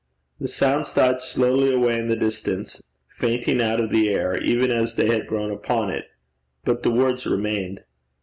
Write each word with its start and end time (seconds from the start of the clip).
The 0.39 0.47
sounds 0.47 0.95
died 0.95 1.21
slowly 1.21 1.71
away 1.71 1.93
in 1.99 2.07
the 2.07 2.15
distance, 2.15 2.81
fainting 3.07 3.61
out 3.61 3.79
of 3.79 3.91
the 3.91 4.09
air, 4.09 4.35
even 4.35 4.71
as 4.71 4.95
they 4.95 5.05
had 5.05 5.27
grown 5.27 5.51
upon 5.51 5.91
it, 5.91 6.05
but 6.65 6.81
the 6.81 6.89
words 6.89 7.27
remained. 7.27 7.83